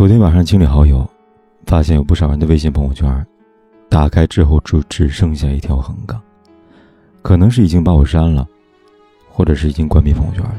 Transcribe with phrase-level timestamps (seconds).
[0.00, 1.06] 昨天晚上清理好友，
[1.66, 3.26] 发现有不少人的微信朋友圈，
[3.90, 6.18] 打开之后就只剩下一条横杠，
[7.20, 8.48] 可能是已经把我删了，
[9.28, 10.54] 或者是已经关闭朋友圈了。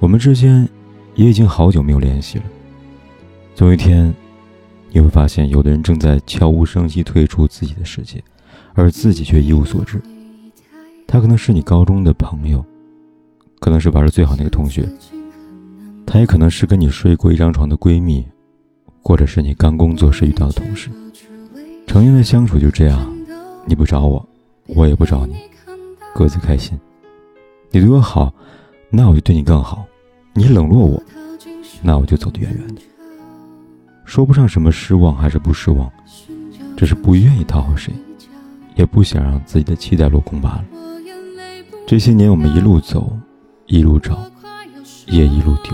[0.00, 0.68] 我们之间
[1.14, 2.44] 也已经好久没有联系了。
[3.54, 4.14] 总有一天，
[4.90, 8.22] 你会发现，有的人正在悄无声息退出自己的世界，
[8.74, 9.98] 而自己却一无所知。
[11.06, 12.62] 他可能是你高中的朋友，
[13.60, 14.86] 可能是玩的最好那个同学。
[16.12, 18.26] 她也可能是跟你睡过一张床的闺蜜，
[19.00, 20.90] 或者是你刚工作时遇到的同事。
[21.86, 23.08] 成年的相处就这样，
[23.64, 24.28] 你不找我，
[24.66, 25.36] 我也不找你，
[26.12, 26.76] 各自开心。
[27.70, 28.34] 你对我好，
[28.90, 29.84] 那我就对你更好；
[30.34, 31.00] 你冷落我，
[31.80, 32.82] 那我就走得远远的。
[34.04, 35.88] 说不上什么失望还是不失望，
[36.76, 37.94] 只是不愿意讨好谁，
[38.74, 40.64] 也不想让自己的期待落空罢了。
[41.86, 43.16] 这些年我们一路走，
[43.66, 44.18] 一路找，
[45.06, 45.72] 也一路丢。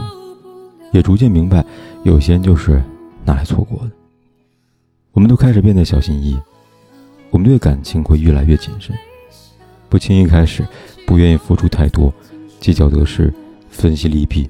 [0.96, 1.62] 也逐渐明白，
[2.05, 2.82] 有些人就是
[3.23, 3.91] 拿来错过的。
[5.12, 6.38] 我们都开始变得小心翼翼，
[7.28, 8.97] 我们对感情会越来越谨慎，
[9.91, 10.66] 不轻易开始，
[11.06, 12.12] 不愿意付出太多，
[12.61, 13.30] 计较得失，
[13.69, 14.48] 分析利弊。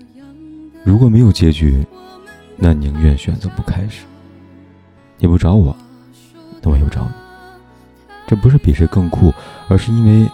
[0.84, 1.84] 如果没有结局，
[2.56, 4.04] 那宁愿选择不开始。
[5.18, 5.76] 你不找我，
[6.62, 7.10] 那我又找你。
[8.28, 9.34] 这不是比谁更酷，
[9.66, 10.30] 而是因为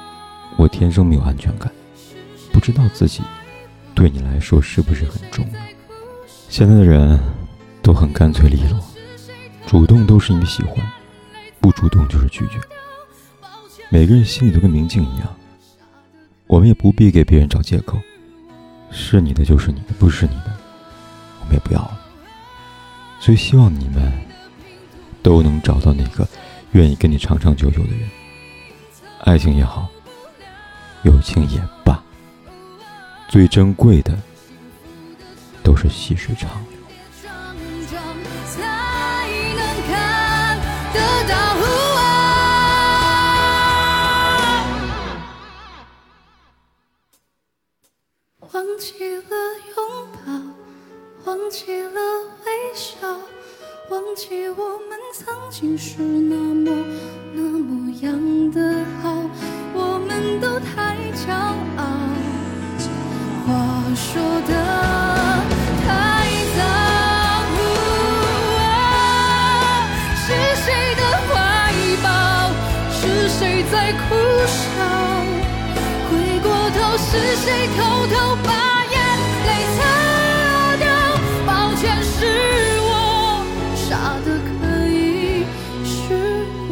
[0.58, 1.72] 我天生没有安全感，
[2.52, 3.22] 不知道自己
[3.94, 5.60] 对你来说是不是很重要。
[6.52, 7.18] 现在的人
[7.80, 8.78] 都很干脆利落，
[9.66, 10.86] 主动都是因为喜欢，
[11.62, 12.60] 不主动就是拒绝。
[13.88, 15.34] 每个人心里都跟明镜一样，
[16.46, 17.98] 我们也不必给别人找借口，
[18.90, 20.54] 是你的就是你的，不是你的，
[21.40, 21.98] 我们也不要了。
[23.18, 24.12] 所以希望你们
[25.22, 26.28] 都能找到那个
[26.72, 28.10] 愿意跟你长长久久的人，
[29.20, 29.88] 爱情也好，
[31.04, 31.98] 友情也罢，
[33.26, 34.14] 最珍贵的。
[35.72, 36.78] 都是细水长流。
[48.52, 49.34] 忘记了
[49.74, 50.30] 拥抱，
[51.24, 52.00] 忘记了
[52.44, 53.08] 微笑，
[53.88, 56.70] 忘记我们曾经是那么
[57.32, 59.21] 那么样的好，
[73.70, 73.98] 在哭
[74.46, 74.52] 笑，
[76.08, 77.46] 回过头是谁
[77.76, 78.48] 偷偷把
[78.90, 78.94] 眼
[79.46, 79.78] 泪擦
[80.76, 80.84] 掉？
[81.46, 82.10] 抱歉，是
[82.82, 82.90] 我
[83.74, 84.50] 傻的可
[84.88, 85.44] 以，
[85.84, 85.90] 是
[86.68, 86.70] 我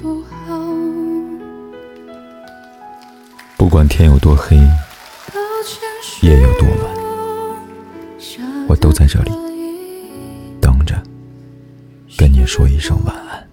[0.00, 0.32] 不好。
[3.56, 4.56] 不管天有多黑，
[6.22, 6.84] 夜有多晚，
[8.68, 9.30] 我都在这里
[10.60, 10.94] 等着，
[12.16, 13.46] 跟你说一声晚安。